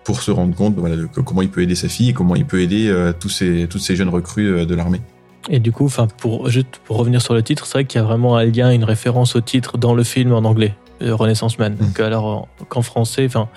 pour 0.03 0.21
se 0.21 0.31
rendre 0.31 0.55
compte 0.55 0.75
de 0.75 1.05
comment 1.21 1.41
il 1.41 1.49
peut 1.49 1.61
aider 1.61 1.75
sa 1.75 1.87
fille 1.87 2.09
et 2.09 2.13
comment 2.13 2.35
il 2.35 2.45
peut 2.45 2.61
aider 2.61 2.93
tous 3.19 3.29
ces 3.29 3.67
toutes 3.69 3.81
ces 3.81 3.95
jeunes 3.95 4.09
recrues 4.09 4.65
de 4.65 4.75
l'armée. 4.75 5.01
Et 5.49 5.59
du 5.59 5.71
coup, 5.71 5.89
pour, 6.17 6.49
juste 6.49 6.79
pour 6.85 6.97
revenir 6.97 7.21
sur 7.21 7.33
le 7.33 7.43
titre, 7.43 7.65
c'est 7.65 7.73
vrai 7.73 7.85
qu'il 7.85 7.99
y 7.99 8.03
a 8.03 8.05
vraiment 8.05 8.37
un 8.37 8.45
lien, 8.45 8.71
une 8.71 8.85
référence 8.85 9.35
au 9.35 9.41
titre 9.41 9.77
dans 9.77 9.93
le 9.93 10.03
film 10.03 10.31
en 10.31 10.39
anglais, 10.39 10.73
Renaissance 11.11 11.57
Man. 11.59 11.75
Donc, 11.75 11.99
alors, 11.99 12.25
en- 12.25 12.47
qu'en 12.69 12.81
français, 12.81 13.25
enfin, 13.25 13.49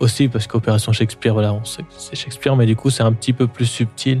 aussi 0.00 0.28
parce 0.28 0.46
qu'Opération 0.46 0.92
Shakespeare, 0.92 1.32
voilà, 1.32 1.52
on 1.54 1.64
sait 1.64 1.82
que 1.82 1.88
c'est 1.96 2.16
Shakespeare, 2.16 2.54
mais 2.56 2.66
du 2.66 2.76
coup, 2.76 2.90
c'est 2.90 3.02
un 3.02 3.12
petit 3.12 3.32
peu 3.32 3.46
plus 3.46 3.66
subtil, 3.66 4.20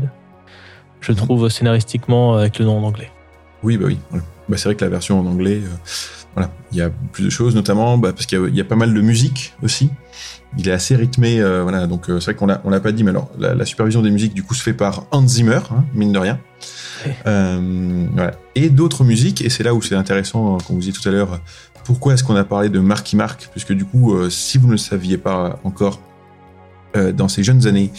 je 1.00 1.12
trouve, 1.12 1.48
scénaristiquement, 1.48 2.34
avec 2.36 2.58
le 2.58 2.64
nom 2.64 2.78
en 2.78 2.82
anglais. 2.84 3.10
Oui, 3.62 3.76
bah 3.76 3.86
oui. 3.86 3.98
voilà. 4.10 4.24
Bah, 4.48 4.56
c'est 4.56 4.64
vrai 4.68 4.74
que 4.76 4.84
la 4.84 4.90
version 4.90 5.20
en 5.20 5.26
anglais, 5.26 5.60
euh, 5.62 5.68
voilà, 6.34 6.50
il 6.72 6.78
y 6.78 6.82
a 6.82 6.90
plus 6.90 7.24
de 7.24 7.30
choses, 7.30 7.54
notamment 7.54 7.98
bah, 7.98 8.12
parce 8.12 8.24
qu'il 8.26 8.38
y, 8.38 8.42
a- 8.42 8.48
il 8.48 8.54
y 8.56 8.60
a 8.60 8.64
pas 8.64 8.76
mal 8.76 8.94
de 8.94 9.00
musique 9.00 9.54
aussi. 9.62 9.90
Il 10.56 10.66
est 10.68 10.72
assez 10.72 10.96
rythmé, 10.96 11.40
euh, 11.40 11.62
voilà. 11.62 11.86
Donc 11.86 12.08
euh, 12.08 12.18
c'est 12.20 12.26
vrai 12.32 12.34
qu'on 12.34 12.46
l'a, 12.46 12.60
on 12.64 12.70
l'a 12.70 12.80
pas 12.80 12.90
dit, 12.92 13.04
mais 13.04 13.10
alors 13.10 13.28
la, 13.38 13.54
la 13.54 13.66
supervision 13.66 14.00
des 14.00 14.10
musiques 14.10 14.32
du 14.32 14.42
coup 14.42 14.54
se 14.54 14.62
fait 14.62 14.72
par 14.72 15.04
Hans 15.10 15.26
Zimmer, 15.26 15.60
hein, 15.70 15.84
mine 15.92 16.12
de 16.12 16.18
rien. 16.18 16.38
Euh, 17.26 18.06
voilà. 18.14 18.32
Et 18.54 18.70
d'autres 18.70 19.04
musiques, 19.04 19.42
et 19.44 19.50
c'est 19.50 19.62
là 19.62 19.74
où 19.74 19.82
c'est 19.82 19.94
intéressant, 19.94 20.54
euh, 20.54 20.58
comme 20.66 20.76
vous 20.76 20.80
disiez 20.82 20.92
tout 20.94 21.06
à 21.06 21.12
l'heure, 21.12 21.40
pourquoi 21.88 22.12
est-ce 22.12 22.22
qu'on 22.22 22.36
a 22.36 22.44
parlé 22.44 22.68
de 22.68 22.80
Marky 22.80 23.16
Mark 23.16 23.48
Puisque 23.50 23.72
du 23.72 23.86
coup, 23.86 24.14
euh, 24.14 24.28
si 24.28 24.58
vous 24.58 24.66
ne 24.66 24.72
le 24.72 24.76
saviez 24.76 25.16
pas 25.16 25.58
encore, 25.64 26.00
euh, 26.94 27.12
dans 27.12 27.28
ses 27.28 27.42
jeunes 27.42 27.66
années, 27.66 27.90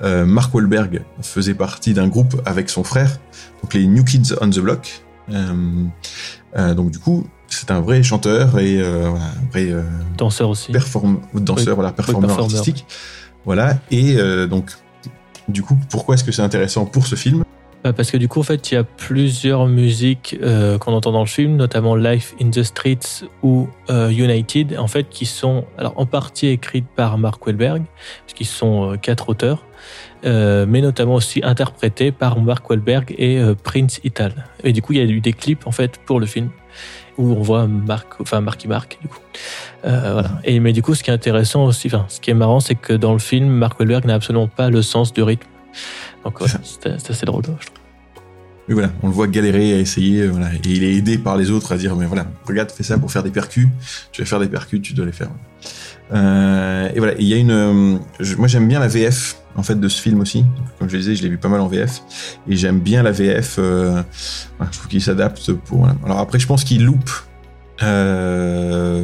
euh, 0.00 0.24
Mark 0.24 0.54
Wahlberg 0.54 1.02
faisait 1.22 1.54
partie 1.54 1.92
d'un 1.92 2.06
groupe 2.06 2.40
avec 2.46 2.70
son 2.70 2.84
frère, 2.84 3.18
donc 3.60 3.74
les 3.74 3.84
New 3.88 4.04
Kids 4.04 4.34
on 4.40 4.48
the 4.48 4.60
Block. 4.60 5.02
Donc 5.28 6.92
du 6.92 7.00
coup, 7.00 7.26
c'est 7.48 7.72
un 7.72 7.80
vrai 7.80 8.04
chanteur 8.04 8.60
et 8.60 8.80
voilà, 8.80 9.24
un 9.24 9.50
vrai 9.50 9.74
Danseur 10.16 10.48
aussi. 10.48 10.70
perform 10.70 11.18
danseur, 11.34 11.66
Oui. 11.70 11.74
voilà, 11.74 11.90
performeur 11.90 12.28
performeur. 12.28 12.56
artistique. 12.56 12.86
Voilà. 13.44 13.76
Et 13.90 14.14
donc, 14.48 14.70
du 15.48 15.64
coup, 15.64 15.76
pourquoi 15.90 16.14
est-ce 16.14 16.22
que 16.22 16.30
c'est 16.30 16.42
intéressant 16.42 16.84
pour 16.84 17.08
ce 17.08 17.16
film? 17.16 17.42
Parce 17.90 18.12
que 18.12 18.16
du 18.16 18.28
coup, 18.28 18.38
en 18.38 18.44
fait, 18.44 18.70
il 18.70 18.74
y 18.74 18.78
a 18.78 18.84
plusieurs 18.84 19.66
musiques 19.66 20.36
euh, 20.40 20.78
qu'on 20.78 20.92
entend 20.92 21.10
dans 21.10 21.20
le 21.20 21.26
film, 21.26 21.56
notamment 21.56 21.96
Life 21.96 22.34
in 22.40 22.50
the 22.50 22.62
Streets 22.62 23.24
ou 23.42 23.68
euh, 23.90 24.10
United, 24.10 24.76
en 24.78 24.86
fait, 24.86 25.08
qui 25.08 25.26
sont 25.26 25.64
alors 25.76 25.94
en 25.96 26.06
partie 26.06 26.46
écrites 26.46 26.86
par 26.94 27.18
Mark 27.18 27.44
Wahlberg, 27.44 27.82
puisqu'ils 28.24 28.46
sont 28.46 28.92
euh, 28.92 28.96
quatre 28.96 29.28
auteurs, 29.28 29.64
euh, 30.24 30.64
mais 30.68 30.80
notamment 30.80 31.14
aussi 31.14 31.40
interprétées 31.42 32.12
par 32.12 32.40
Mark 32.40 32.70
Wahlberg 32.70 33.14
et 33.18 33.38
euh, 33.38 33.54
Prince 33.60 34.00
Ital. 34.04 34.46
Et 34.62 34.72
du 34.72 34.80
coup, 34.80 34.92
il 34.92 34.98
y 34.98 35.02
a 35.02 35.04
eu 35.04 35.20
des 35.20 35.32
clips 35.32 35.66
en 35.66 35.72
fait 35.72 35.98
pour 36.06 36.20
le 36.20 36.26
film 36.26 36.50
où 37.18 37.32
on 37.32 37.42
voit 37.42 37.66
Mark, 37.66 38.20
enfin 38.20 38.40
Marky 38.40 38.68
Mark, 38.68 38.98
du 39.02 39.08
coup. 39.08 39.20
Euh, 39.84 40.12
voilà. 40.12 40.30
Et 40.44 40.60
mais 40.60 40.72
du 40.72 40.82
coup, 40.82 40.94
ce 40.94 41.02
qui 41.02 41.10
est 41.10 41.14
intéressant 41.14 41.64
aussi, 41.64 41.88
enfin, 41.88 42.06
ce 42.08 42.20
qui 42.20 42.30
est 42.30 42.34
marrant, 42.34 42.60
c'est 42.60 42.74
que 42.74 42.92
dans 42.92 43.12
le 43.12 43.18
film, 43.18 43.48
Mark 43.48 43.78
Wahlberg 43.78 44.04
n'a 44.04 44.14
absolument 44.14 44.48
pas 44.48 44.70
le 44.70 44.82
sens 44.82 45.12
du 45.12 45.22
rythme. 45.22 45.48
Donc, 46.24 46.40
ouais, 46.40 46.48
c'est 46.48 47.10
assez 47.10 47.26
drôle, 47.26 47.42
je 47.44 47.66
trouve. 47.66 47.78
Mais 48.68 48.74
voilà, 48.74 48.90
on 49.02 49.08
le 49.08 49.12
voit 49.12 49.26
galérer 49.26 49.74
à 49.74 49.78
essayer, 49.78 50.20
euh, 50.22 50.28
voilà, 50.30 50.54
et 50.54 50.60
il 50.64 50.84
est 50.84 50.94
aidé 50.94 51.18
par 51.18 51.36
les 51.36 51.50
autres 51.50 51.72
à 51.72 51.76
dire, 51.76 51.96
mais 51.96 52.06
voilà, 52.06 52.26
regarde, 52.46 52.70
fais 52.70 52.84
ça 52.84 52.96
pour 52.96 53.10
faire 53.10 53.24
des 53.24 53.32
percus, 53.32 53.66
tu 54.12 54.22
vas 54.22 54.26
faire 54.26 54.38
des 54.38 54.46
percus, 54.46 54.80
tu 54.80 54.94
dois 54.94 55.04
les 55.04 55.10
faire. 55.12 55.30
Euh, 56.12 56.88
et 56.94 56.98
voilà, 56.98 57.14
il 57.18 57.26
y 57.26 57.34
a 57.34 57.38
une, 57.38 57.50
euh, 57.50 57.96
je- 58.20 58.36
moi 58.36 58.46
j'aime 58.46 58.68
bien 58.68 58.78
la 58.78 58.86
VF 58.86 59.36
en 59.56 59.64
fait 59.64 59.80
de 59.80 59.88
ce 59.88 60.00
film 60.00 60.20
aussi. 60.20 60.44
Comme 60.78 60.88
je 60.88 60.94
le 60.94 61.00
disais, 61.00 61.16
je 61.16 61.22
l'ai 61.24 61.28
vu 61.28 61.38
pas 61.38 61.48
mal 61.48 61.60
en 61.60 61.66
VF, 61.66 62.02
et 62.48 62.54
j'aime 62.56 62.78
bien 62.78 63.02
la 63.02 63.10
VF. 63.10 63.56
euh, 63.58 64.00
voilà, 64.58 64.70
je 64.72 64.78
trouve 64.78 64.88
qu'il 64.90 65.02
s'adapte 65.02 65.52
pour. 65.52 65.78
voilà. 65.78 65.96
Alors 66.04 66.20
après, 66.20 66.38
je 66.38 66.46
pense 66.46 66.62
qu'il 66.62 66.84
loupe 66.84 67.10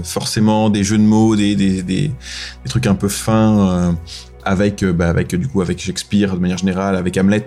forcément 0.04 0.70
des 0.70 0.84
jeux 0.84 0.98
de 0.98 1.02
mots, 1.02 1.34
des, 1.34 1.56
des, 1.56 1.82
des, 1.82 2.08
des 2.08 2.68
trucs 2.68 2.86
un 2.86 2.94
peu 2.94 3.08
fins 3.08 3.96
avec, 4.44 4.82
euh, 4.82 4.92
bah, 4.92 5.08
avec 5.08 5.34
du 5.34 5.48
coup 5.48 5.60
avec 5.60 5.80
Shakespeare 5.80 6.34
de 6.34 6.40
manière 6.40 6.58
générale, 6.58 6.96
avec 6.96 7.16
Hamlet 7.16 7.46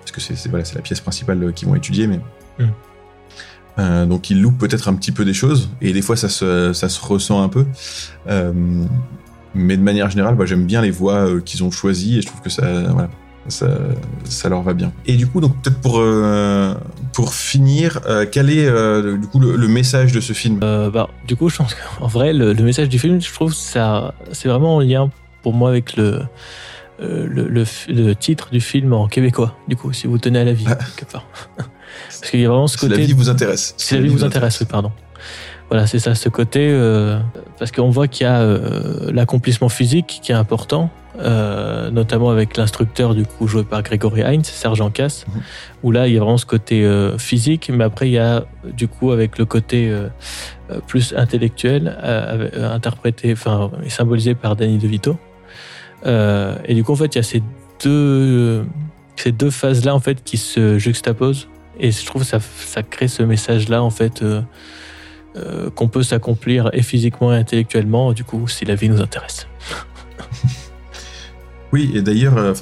parce 0.00 0.12
que 0.12 0.20
c'est 0.20 0.48
voilà, 0.48 0.64
la 0.74 0.80
pièce 0.80 1.00
principale 1.00 1.42
euh, 1.44 1.52
qu'ils 1.52 1.68
vont 1.68 1.74
étudier, 1.74 2.06
mais 2.06 2.20
Mm. 2.58 2.64
Euh, 3.78 4.06
donc 4.06 4.30
ils 4.30 4.40
loupent 4.40 4.58
peut-être 4.58 4.88
un 4.88 4.94
petit 4.94 5.12
peu 5.12 5.24
des 5.24 5.32
choses 5.32 5.70
et 5.80 5.92
des 5.92 6.02
fois 6.02 6.16
ça 6.16 6.28
se, 6.28 6.72
ça 6.72 6.88
se 6.88 7.00
ressent 7.00 7.40
un 7.42 7.48
peu. 7.48 7.64
Euh, 8.28 8.52
mais 9.54 9.76
de 9.76 9.82
manière 9.82 10.10
générale, 10.10 10.34
bah, 10.34 10.46
j'aime 10.46 10.66
bien 10.66 10.82
les 10.82 10.90
voix 10.90 11.28
euh, 11.28 11.40
qu'ils 11.40 11.62
ont 11.62 11.70
choisies 11.70 12.18
et 12.18 12.22
je 12.22 12.26
trouve 12.26 12.40
que 12.40 12.50
ça, 12.50 12.82
voilà, 12.92 13.08
ça, 13.46 13.68
ça 14.24 14.48
leur 14.48 14.62
va 14.62 14.74
bien. 14.74 14.92
Et 15.06 15.14
du 15.14 15.28
coup, 15.28 15.40
donc 15.40 15.62
peut-être 15.62 15.80
pour 15.80 15.98
euh, 15.98 16.74
pour 17.12 17.32
finir, 17.34 18.00
euh, 18.06 18.26
quel 18.30 18.50
est 18.50 18.66
euh, 18.66 19.16
du 19.16 19.28
coup 19.28 19.38
le, 19.38 19.56
le 19.56 19.68
message 19.68 20.10
de 20.12 20.20
ce 20.20 20.32
film? 20.32 20.58
Euh, 20.64 20.90
bah, 20.90 21.08
du 21.26 21.36
coup, 21.36 21.48
je 21.48 21.56
pense 21.56 21.74
qu'en 21.74 22.08
vrai, 22.08 22.32
le, 22.32 22.52
le 22.52 22.64
message 22.64 22.88
du 22.88 22.98
film, 22.98 23.20
je 23.20 23.32
trouve, 23.32 23.54
ça, 23.54 24.12
c'est 24.32 24.48
vraiment 24.48 24.76
en 24.76 24.80
lien 24.80 25.08
pour 25.42 25.52
moi 25.54 25.70
avec 25.70 25.96
le, 25.96 26.20
euh, 27.00 27.26
le, 27.28 27.48
le, 27.48 27.64
f- 27.64 27.92
le 27.92 28.14
titre 28.14 28.48
du 28.50 28.60
film 28.60 28.92
en 28.92 29.06
québécois. 29.08 29.56
Du 29.68 29.76
coup, 29.76 29.92
si 29.92 30.06
vous 30.06 30.18
tenez 30.18 30.40
à 30.40 30.44
la 30.44 30.52
vie, 30.52 30.64
quelque 30.96 31.10
part. 31.12 31.26
Parce 31.56 32.30
qu'il 32.30 32.40
y 32.40 32.44
a 32.44 32.48
vraiment 32.48 32.66
ce 32.66 32.78
Si 32.78 32.86
la 32.88 32.96
côté. 32.96 33.06
vie 33.06 33.12
vous 33.12 33.28
intéresse. 33.30 33.74
Si 33.76 33.94
la 33.94 34.00
vie 34.00 34.08
vous 34.08 34.24
intéresse, 34.24 34.60
oui, 34.60 34.66
pardon. 34.68 34.92
Voilà, 35.70 35.86
c'est 35.86 35.98
ça, 35.98 36.14
ce 36.14 36.28
côté, 36.30 36.68
euh, 36.70 37.18
parce 37.58 37.72
qu'on 37.72 37.90
voit 37.90 38.08
qu'il 38.08 38.24
y 38.24 38.26
a 38.26 38.40
euh, 38.40 39.12
l'accomplissement 39.12 39.68
physique 39.68 40.20
qui 40.22 40.32
est 40.32 40.34
important, 40.34 40.88
notamment 41.92 42.30
avec 42.30 42.56
l'instructeur 42.56 43.14
du 43.14 43.24
coup 43.26 43.46
joué 43.48 43.64
par 43.64 43.82
Grégory 43.82 44.22
Hines, 44.22 44.44
Sergent 44.44 44.88
Cass, 44.90 45.26
Mhm. 45.26 45.42
où 45.82 45.90
là 45.92 46.06
il 46.08 46.14
y 46.14 46.16
a 46.16 46.20
vraiment 46.20 46.38
ce 46.38 46.46
côté 46.46 46.88
physique, 47.18 47.70
mais 47.74 47.84
après 47.84 48.08
il 48.08 48.12
y 48.12 48.18
a 48.18 48.46
du 48.72 48.88
coup 48.88 49.10
avec 49.10 49.36
le 49.36 49.44
côté 49.44 49.92
plus 50.86 51.12
intellectuel, 51.16 51.98
interprété, 52.54 53.32
enfin 53.32 53.70
symbolisé 53.88 54.34
par 54.34 54.56
Danny 54.56 54.78
DeVito. 54.78 55.18
Euh, 56.06 56.56
et 56.64 56.74
du 56.74 56.84
coup 56.84 56.92
en 56.92 56.96
fait 56.96 57.14
il 57.14 57.18
y 57.18 57.20
a 57.20 57.24
ces 57.24 57.42
deux 57.82 58.64
ces 59.16 59.32
deux 59.32 59.50
phases 59.50 59.84
là 59.84 59.94
en 59.94 60.00
fait 60.00 60.22
qui 60.22 60.36
se 60.36 60.78
juxtaposent 60.78 61.48
et 61.78 61.92
je 61.92 62.04
trouve 62.04 62.22
que 62.22 62.28
ça, 62.28 62.40
ça 62.40 62.82
crée 62.82 63.08
ce 63.08 63.22
message-là, 63.22 63.82
en 63.82 63.90
fait, 63.90 64.22
euh, 64.22 64.42
euh, 65.36 65.70
qu'on 65.70 65.88
peut 65.88 66.02
s'accomplir 66.02 66.70
et 66.72 66.82
physiquement 66.82 67.32
et 67.32 67.36
intellectuellement, 67.36 68.12
du 68.12 68.24
coup, 68.24 68.48
si 68.48 68.64
la 68.64 68.74
vie 68.74 68.88
nous 68.88 69.00
intéresse. 69.00 69.46
Oui, 71.70 71.90
et 71.94 72.00
d'ailleurs, 72.00 72.54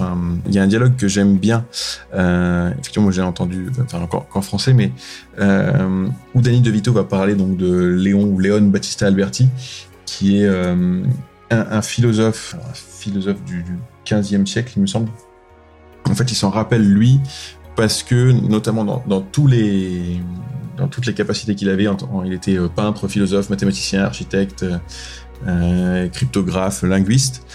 il 0.47 0.53
y 0.53 0.59
a 0.59 0.63
un 0.65 0.67
dialogue 0.67 0.97
que 0.97 1.07
j'aime 1.07 1.37
bien. 1.37 1.65
Euh, 2.13 2.73
effectivement, 2.73 3.13
j'ai 3.13 3.23
entendu, 3.23 3.71
enfin 3.81 4.03
encore 4.03 4.27
qu'en 4.27 4.43
français, 4.43 4.73
mais 4.73 4.91
euh, 5.39 6.09
où 6.35 6.41
Danny 6.41 6.61
DeVito 6.61 6.93
va 6.93 7.05
parler 7.05 7.37
donc 7.37 7.57
de 7.57 7.85
Léon 7.85 8.25
ou 8.25 8.41
Léon 8.41 8.63
Battista 8.63 9.07
Alberti, 9.07 9.49
qui 10.07 10.43
est 10.43 10.49
un, 11.51 11.67
un 11.71 11.83
philosophe, 11.83 12.55
un 12.55 12.75
philosophe 12.75 13.43
du, 13.45 13.63
du 13.63 13.79
15e 14.05 14.47
siècle, 14.47 14.73
il 14.77 14.83
me 14.83 14.87
semble. 14.87 15.09
En 16.09 16.15
fait, 16.15 16.31
il 16.31 16.37
s'en 16.37 16.51
rappelle 16.51 16.87
lui 16.87 17.21
parce 17.75 18.03
que, 18.03 18.33
notamment 18.33 18.85
dans, 18.85 19.03
dans 19.07 19.21
tous 19.21 19.47
les 19.47 20.21
dans 20.77 20.89
toutes 20.89 21.07
les 21.07 21.15
capacités 21.15 21.55
qu'il 21.55 21.71
avait, 21.71 21.87
il 22.25 22.33
était 22.33 22.59
euh, 22.59 22.69
peintre, 22.69 23.09
philosophe, 23.09 23.49
mathématicien, 23.49 24.05
architecte, 24.05 24.65
euh, 25.47 26.09
cryptographe, 26.09 26.83
linguiste. 26.83 27.47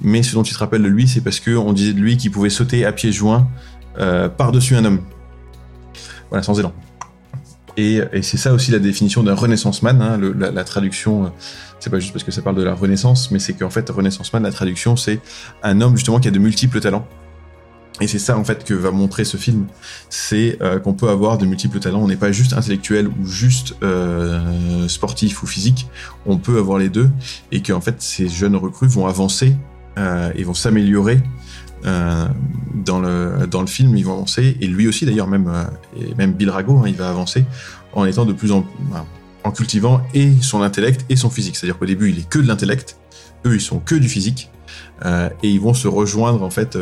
Mais 0.00 0.22
ce 0.22 0.34
dont 0.34 0.42
il 0.42 0.52
se 0.52 0.58
rappelle 0.58 0.82
de 0.82 0.88
lui, 0.88 1.06
c'est 1.06 1.20
parce 1.20 1.40
que 1.40 1.50
on 1.50 1.74
disait 1.74 1.92
de 1.92 2.00
lui 2.00 2.16
qu'il 2.16 2.30
pouvait 2.30 2.50
sauter 2.50 2.86
à 2.86 2.92
pieds 2.92 3.12
joints 3.12 3.48
euh, 3.98 4.28
par-dessus 4.28 4.76
un 4.76 4.84
homme. 4.84 5.00
Voilà, 6.30 6.42
sans 6.42 6.58
élan. 6.58 6.72
Et, 7.80 8.22
c'est 8.22 8.36
ça 8.36 8.52
aussi 8.52 8.70
la 8.70 8.78
définition 8.78 9.22
d'un 9.22 9.34
renaissance 9.34 9.82
man. 9.82 10.02
Hein, 10.02 10.20
la 10.38 10.64
traduction, 10.64 11.24
euh, 11.24 11.28
c'est 11.78 11.88
pas 11.88 11.98
juste 11.98 12.12
parce 12.12 12.24
que 12.24 12.30
ça 12.30 12.42
parle 12.42 12.56
de 12.56 12.62
la 12.62 12.74
renaissance, 12.74 13.30
mais 13.30 13.38
c'est 13.38 13.54
qu'en 13.54 13.70
fait, 13.70 13.88
renaissance 13.88 14.32
man, 14.34 14.42
la 14.42 14.52
traduction, 14.52 14.96
c'est 14.96 15.20
un 15.62 15.80
homme 15.80 15.96
justement 15.96 16.20
qui 16.20 16.28
a 16.28 16.30
de 16.30 16.38
multiples 16.38 16.80
talents. 16.80 17.06
Et 18.02 18.06
c'est 18.06 18.18
ça 18.18 18.38
en 18.38 18.44
fait 18.44 18.64
que 18.64 18.72
va 18.72 18.90
montrer 18.90 19.24
ce 19.24 19.36
film, 19.36 19.66
c'est 20.08 20.56
euh, 20.62 20.78
qu'on 20.78 20.94
peut 20.94 21.08
avoir 21.08 21.36
de 21.36 21.44
multiples 21.44 21.80
talents. 21.80 22.00
On 22.02 22.08
n'est 22.08 22.16
pas 22.16 22.32
juste 22.32 22.54
intellectuel 22.54 23.08
ou 23.08 23.26
juste 23.26 23.74
euh, 23.82 24.88
sportif 24.88 25.42
ou 25.42 25.46
physique. 25.46 25.86
On 26.24 26.38
peut 26.38 26.58
avoir 26.58 26.78
les 26.78 26.88
deux, 26.88 27.10
et 27.52 27.62
qu'en 27.62 27.80
fait 27.80 28.00
ces 28.00 28.28
jeunes 28.28 28.56
recrues 28.56 28.88
vont 28.88 29.06
avancer 29.06 29.54
euh, 29.98 30.30
et 30.36 30.44
vont 30.44 30.54
s'améliorer 30.54 31.20
euh, 31.84 32.26
dans 32.74 33.00
le 33.00 33.46
dans 33.50 33.60
le 33.60 33.66
film. 33.66 33.96
Ils 33.96 34.04
vont 34.04 34.12
avancer, 34.12 34.56
et 34.60 34.66
lui 34.66 34.86
aussi 34.86 35.04
d'ailleurs 35.04 35.26
même 35.26 35.48
euh, 35.48 35.64
même 36.16 36.32
Bill 36.32 36.50
Rago, 36.50 36.78
hein, 36.78 36.84
il 36.86 36.94
va 36.94 37.08
avancer 37.08 37.44
en 37.92 38.04
étant 38.04 38.24
de 38.24 38.32
plus 38.32 38.52
en 38.52 38.64
en 39.42 39.50
cultivant 39.50 40.02
et 40.14 40.32
son 40.42 40.62
intellect 40.62 41.04
et 41.08 41.16
son 41.16 41.28
physique. 41.28 41.56
C'est-à-dire 41.56 41.78
qu'au 41.78 41.86
début 41.86 42.10
il 42.10 42.18
est 42.20 42.28
que 42.28 42.38
de 42.38 42.46
l'intellect, 42.46 42.98
eux 43.46 43.54
ils 43.54 43.60
sont 43.60 43.78
que 43.78 43.94
du 43.94 44.08
physique. 44.08 44.50
Et 45.04 45.48
ils 45.48 45.60
vont 45.60 45.72
se 45.72 45.88
rejoindre 45.88 46.42
en 46.42 46.50
fait 46.50 46.78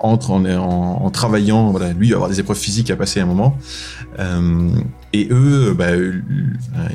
entre 0.00 0.30
en, 0.30 0.44
en, 0.46 1.10
travaillant 1.10 1.76
lui 1.96 2.06
il 2.06 2.10
va 2.10 2.16
avoir 2.16 2.30
des 2.30 2.38
épreuves 2.38 2.58
physiques 2.58 2.90
à 2.90 2.96
passer 2.96 3.18
à 3.18 3.24
un 3.24 3.26
moment 3.26 3.58
et 5.12 5.28
eux 5.32 5.74
bah, 5.76 5.96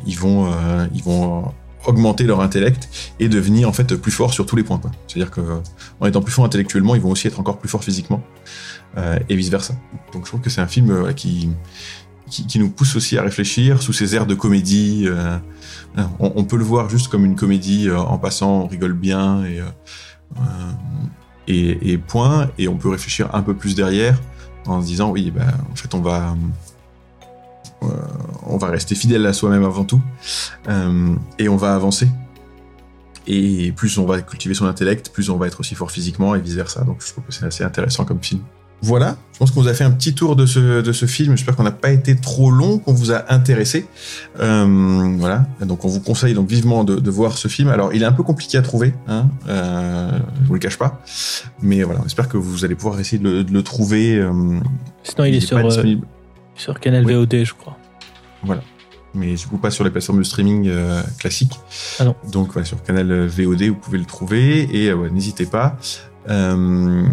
ils 0.08 0.18
vont 0.18 0.50
ils 0.96 1.04
vont 1.04 1.52
augmenter 1.86 2.24
leur 2.24 2.42
intellect 2.42 2.90
et 3.20 3.30
devenir 3.30 3.68
en 3.68 3.74
fait 3.74 3.96
plus 3.96 4.12
forts 4.12 4.34
sur 4.34 4.46
tous 4.46 4.56
les 4.56 4.64
points 4.64 4.78
quoi. 4.78 4.92
c'est 5.08 5.20
à 5.20 5.24
dire 5.24 5.32
que 5.32 5.42
en 6.00 6.06
étant 6.06 6.22
plus 6.22 6.32
forts 6.32 6.46
intellectuellement 6.46 6.96
ils 6.96 7.02
vont 7.02 7.12
aussi 7.12 7.28
être 7.28 7.40
encore 7.40 7.58
plus 7.58 7.70
forts 7.70 7.84
physiquement 7.84 8.24
euh, 8.98 9.18
et 9.30 9.36
vice 9.36 9.50
versa 9.50 9.74
donc 10.14 10.26
je 10.26 10.30
trouve 10.30 10.42
que 10.42 10.50
c'est 10.50 10.62
un 10.62 10.68
film 10.68 10.92
euh, 10.92 11.14
qui, 11.14 11.50
qui 12.30 12.46
qui 12.46 12.60
nous 12.60 12.70
pousse 12.70 12.96
aussi 12.96 13.18
à 13.18 13.24
réfléchir 13.24 13.82
sous 13.82 13.94
ces 13.94 14.16
airs 14.16 14.28
de 14.28 14.36
comédie 14.36 15.08
euh, 15.98 16.04
on, 16.20 16.32
on, 16.36 16.44
peut 16.44 16.58
le 16.58 16.64
voir 16.64 16.90
juste 16.90 17.10
comme 17.10 17.26
une 17.26 17.36
comédie 17.36 17.90
euh, 17.90 17.98
en 17.98 18.18
passant, 18.18 18.62
on 18.62 18.68
rigole 18.68 18.94
bien 18.94 19.44
et, 19.46 19.60
euh, 19.60 20.72
et, 21.48 21.94
et, 21.94 21.98
point. 21.98 22.50
Et 22.58 22.68
on 22.68 22.78
peut 22.78 22.90
réfléchir 22.90 23.34
un 23.34 23.42
peu 23.42 23.54
plus 23.56 23.76
derrière 23.76 24.20
en 24.66 24.82
se 24.82 24.86
disant 24.88 25.10
oui, 25.10 25.32
bah, 25.32 25.48
en 25.72 25.76
fait, 25.76 25.94
on 25.94 26.02
va 26.02 26.30
euh, 26.30 26.36
on 27.82 28.58
va 28.58 28.68
rester 28.68 28.96
fidèle 28.96 29.26
à 29.26 29.34
soi-même 29.34 29.64
avant 29.64 29.84
tout 29.84 30.02
euh, 30.70 31.16
et 31.40 31.50
on 31.50 31.58
va 31.58 31.74
avancer. 31.74 32.08
Et 33.28 33.72
plus 33.74 33.98
on 33.98 34.06
va 34.06 34.22
cultiver 34.22 34.54
son 34.54 34.66
intellect, 34.66 35.10
plus 35.10 35.30
on 35.30 35.38
va 35.38 35.48
être 35.48 35.60
aussi 35.60 35.76
fort 35.76 35.92
physiquement 35.92 36.36
et 36.36 36.42
vice 36.42 36.56
versa. 36.56 36.84
Donc 36.84 36.98
je 37.06 37.12
trouve 37.12 37.24
que 37.24 37.34
c'est 37.34 37.46
assez 37.46 37.64
intéressant 37.64 38.06
comme 38.06 38.22
film. 38.22 38.42
Voilà, 38.84 39.16
je 39.34 39.38
pense 39.38 39.52
qu'on 39.52 39.62
vous 39.62 39.68
a 39.68 39.76
fait 39.76 39.84
un 39.84 39.92
petit 39.92 40.16
tour 40.16 40.36
de 40.36 40.48
ce, 40.48 40.82
de 40.82 40.92
ce 40.92 41.06
film. 41.06 41.38
J'espère 41.38 41.56
qu'on 41.56 41.62
n'a 41.62 41.72
pas 41.72 41.92
été 41.92 42.16
trop 42.16 42.50
long, 42.50 42.80
qu'on 42.80 42.94
vous 42.94 43.12
a 43.12 43.32
intéressé. 43.32 43.86
Euh, 44.40 45.16
voilà, 45.20 45.46
donc 45.62 45.86
on 45.86 45.88
vous 45.88 46.00
conseille 46.00 46.34
donc 46.34 46.50
vivement 46.50 46.84
de, 46.84 46.96
de, 46.96 47.12
voir 47.12 47.38
ce 47.38 47.48
film. 47.48 47.70
Alors 47.70 47.94
il 47.94 48.02
est 48.02 48.08
un 48.08 48.12
peu 48.12 48.24
compliqué 48.24 48.58
à 48.58 48.64
trouver, 48.64 48.96
hein, 49.08 49.28
euh, 49.48 50.18
je 50.42 50.48
vous 50.48 50.56
le 50.56 50.60
cache 50.60 50.80
pas, 50.80 51.00
mais 51.62 51.84
voilà, 51.84 52.00
on 52.02 52.08
espère 52.08 52.28
que 52.28 52.38
vous 52.38 52.66
allez 52.66 52.74
pouvoir 52.74 53.00
essayer 53.00 53.20
de 53.20 53.30
le, 53.30 53.44
de 53.44 53.54
le 53.54 53.62
trouver. 53.62 54.18
Euh, 54.18 54.32
Sinon, 55.04 55.26
il, 55.26 55.28
il 55.28 55.36
est, 55.36 55.38
est, 55.38 55.42
sur, 55.42 55.58
euh, 55.58 55.96
sur 56.62 56.80
Canal 56.80 57.06
oui. 57.06 57.14
VOD, 57.14 57.44
je 57.44 57.54
crois. 57.54 57.78
Voilà, 58.44 58.62
mais 59.14 59.34
du 59.36 59.48
coup 59.48 59.58
pas 59.58 59.72
sur 59.72 59.84
les 59.84 59.90
plateformes 59.90 60.20
de 60.20 60.24
streaming 60.24 60.68
euh, 60.68 61.02
classiques. 61.20 61.60
Ah 62.00 62.06
non. 62.06 62.16
Donc 62.32 62.54
voilà, 62.54 62.66
sur 62.66 62.82
Canal 62.84 63.26
VOD, 63.28 63.64
vous 63.64 63.76
pouvez 63.76 63.98
le 63.98 64.06
trouver 64.06 64.70
et 64.72 64.94
ouais, 64.94 65.10
n'hésitez 65.10 65.46
pas. 65.46 65.78
Euh, 66.30 67.04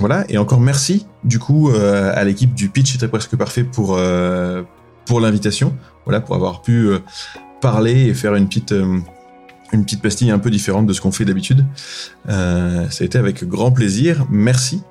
voilà, 0.00 0.24
et 0.28 0.38
encore 0.38 0.60
merci 0.60 1.06
du 1.22 1.38
coup 1.38 1.70
euh, 1.70 2.12
à 2.14 2.24
l'équipe 2.24 2.52
du 2.52 2.68
pitch 2.68 2.92
c'était 2.92 3.06
presque 3.06 3.36
parfait 3.36 3.62
pour 3.62 3.94
euh, 3.96 4.62
pour 5.06 5.20
l'invitation, 5.20 5.76
voilà 6.04 6.20
pour 6.20 6.34
avoir 6.34 6.62
pu 6.62 6.88
euh, 6.88 6.98
parler 7.60 8.08
et 8.08 8.14
faire 8.14 8.34
une 8.34 8.48
petite 8.48 8.72
euh, 8.72 8.98
une 9.72 9.84
petite 9.84 10.02
pastille 10.02 10.30
un 10.30 10.38
peu 10.38 10.50
différente 10.50 10.86
de 10.86 10.92
ce 10.92 11.00
qu'on 11.00 11.12
fait 11.12 11.24
d'habitude. 11.24 11.64
Euh, 12.28 12.88
ça 12.90 13.04
a 13.04 13.06
été 13.06 13.18
avec 13.18 13.44
grand 13.44 13.70
plaisir, 13.70 14.26
merci 14.30 14.82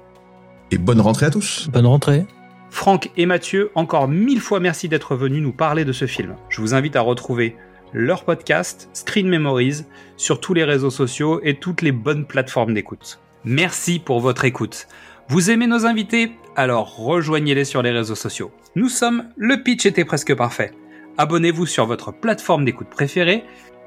Et 0.71 0.77
bonne 0.77 1.01
rentrée 1.01 1.25
à 1.25 1.29
tous. 1.29 1.69
Bonne 1.71 1.85
rentrée. 1.85 2.25
Franck 2.74 3.12
et 3.18 3.27
Mathieu, 3.27 3.70
encore 3.75 4.08
mille 4.08 4.42
fois 4.42 4.60
merci 4.60 4.89
d'être 4.89 5.15
venus 5.15 5.44
nous 5.44 5.53
parler 5.53 5.86
de 5.86 5.92
ce 5.92 6.08
film. 6.08 6.36
Je 6.50 6.60
vous 6.60 6.74
invite 6.74 6.96
à 6.96 7.01
retrouver 7.01 7.56
leur 7.94 8.25
podcast 8.25 8.89
Screen 8.94 9.30
Memories 9.30 9.84
sur 10.18 10.39
tous 10.42 10.56
les 10.56 10.63
réseaux 10.63 10.89
sociaux 10.89 11.39
et 11.44 11.60
toutes 11.60 11.84
les 11.84 11.92
bonnes 11.92 12.25
plateformes 12.25 12.74
d'écoute. 12.74 13.20
Merci 13.46 14.00
pour 14.00 14.20
votre 14.22 14.44
écoute. 14.44 14.88
Vous 15.30 15.51
aimez 15.51 15.68
nos 15.68 15.86
invités? 15.86 16.32
Alors 16.56 16.98
rejoignez-les 16.98 17.63
sur 17.63 17.84
les 17.84 17.92
réseaux 17.92 18.15
sociaux. 18.15 18.51
Nous 18.75 18.89
sommes 18.89 19.30
Le 19.38 19.62
Pitch 19.62 19.86
était 19.86 20.03
presque 20.03 20.36
parfait. 20.36 20.72
Abonnez-vous 21.20 21.68
sur 21.68 21.86
votre 21.86 22.12
plateforme 22.12 22.65
d'écoute 22.65 22.89
préférée 22.89 23.44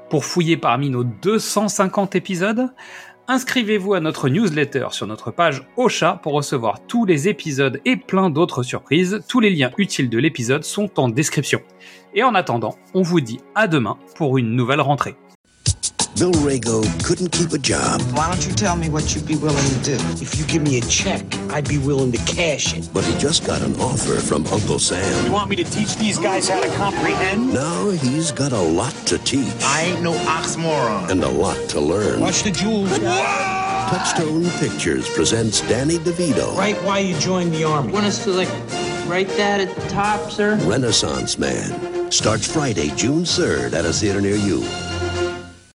pour 0.09 0.23
fouiller 0.23 0.55
parmi 0.55 0.89
nos 0.89 1.03
250 1.03 2.15
épisodes. 2.15 2.69
Inscrivez-vous 3.29 3.93
à 3.93 3.99
notre 3.99 4.29
newsletter 4.29 4.87
sur 4.91 5.05
notre 5.05 5.31
page 5.31 5.67
Ocha 5.75 6.17
pour 6.23 6.31
recevoir 6.31 6.79
tous 6.87 7.03
les 7.03 7.27
épisodes 7.27 7.81
et 7.83 7.97
plein 7.97 8.29
d'autres 8.29 8.63
surprises. 8.63 9.21
Tous 9.27 9.41
les 9.41 9.49
liens 9.49 9.71
utiles 9.77 10.09
de 10.09 10.17
l'épisode 10.17 10.63
sont 10.63 10.97
en 10.97 11.09
description. 11.09 11.59
Et 12.13 12.23
en 12.23 12.35
attendant, 12.35 12.77
on 12.93 13.01
vous 13.01 13.19
dit 13.19 13.41
à 13.53 13.67
demain 13.67 13.97
pour 14.15 14.37
une 14.37 14.55
nouvelle 14.55 14.79
rentrée. 14.79 15.17
Bill 16.17 16.31
Rago 16.41 16.81
couldn't 17.05 17.31
keep 17.31 17.51
a 17.53 17.59
job, 17.59 18.01
Why 18.13 18.27
don't 18.27 18.43
you 18.47 18.51
tell 18.53 18.75
me 18.75 18.89
what 18.89 19.13
you'd 19.13 19.27
be 19.27 19.35
willing 19.35 19.63
to 19.63 19.79
do? 19.83 19.93
If 20.19 20.39
you 20.39 20.45
give 20.45 20.63
me 20.63 20.79
a 20.79 20.81
check, 20.81 21.21
I'd 21.51 21.69
be 21.69 21.77
willing 21.77 22.11
to 22.11 22.17
cash 22.25 22.75
it. 22.75 22.89
but 22.91 23.03
he 23.05 23.15
just 23.19 23.45
got 23.45 23.61
an 23.61 23.79
offer 23.79 24.15
from 24.15 24.47
Uncle 24.47 24.79
Sam. 24.79 25.25
You 25.25 25.31
want 25.31 25.47
me 25.49 25.55
to 25.57 25.63
teach 25.63 25.95
these 25.97 26.17
guys 26.17 26.49
how 26.49 26.59
to 26.59 26.69
comprehend? 26.69 27.53
Now 27.53 27.91
he's 27.91 28.31
got 28.31 28.51
a 28.51 28.59
lot 28.59 28.93
to 29.07 29.19
teach 29.19 29.53
I 29.61 29.83
ain't 29.83 30.01
no 30.01 30.13
oxymoron. 30.13 31.09
and 31.09 31.23
a 31.23 31.29
lot 31.29 31.57
to 31.69 31.79
learn. 31.79 32.19
Watch 32.19 32.41
the 32.41 32.51
jewels. 32.51 32.97
Touchstone 32.97 34.49
Pictures 34.59 35.07
presents 35.09 35.61
Danny 35.61 35.97
DeVito, 35.99 36.57
Right 36.57 36.75
why 36.83 36.99
you 36.99 37.17
joined 37.19 37.53
the 37.53 37.63
army. 37.63 37.93
Want 37.93 38.05
us 38.07 38.23
to 38.23 38.31
like 38.31 38.49
write 39.07 39.29
that 39.37 39.61
at 39.61 39.73
the 39.75 39.87
top, 39.89 40.31
sir? 40.31 40.55
Renaissance 40.63 41.37
Man. 41.37 42.11
Starts 42.11 42.51
Friday, 42.51 42.89
June 42.95 43.23
3rd 43.23 43.73
at 43.73 43.85
a 43.85 43.93
theater 43.93 44.19
near 44.19 44.35
you. 44.35 44.65